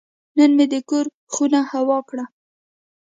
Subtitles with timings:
[0.37, 2.25] نن مې د کور خونه هوا کړه.